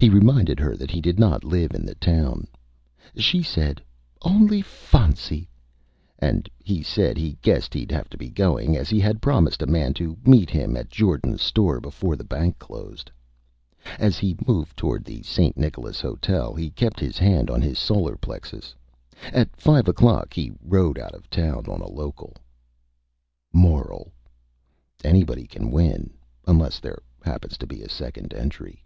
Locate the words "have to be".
7.90-8.30